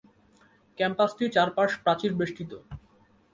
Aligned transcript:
ক্যাম্পাসটি 0.77 1.25
চারপাশ 1.35 1.69
প্রাচীর 1.83 2.11
বেষ্টিত। 2.19 2.51